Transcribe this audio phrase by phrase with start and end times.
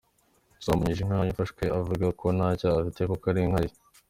[0.57, 3.71] Yasambanyije inka afashwe avuga ko nta cyaha afite kuko ari inka ‘ye’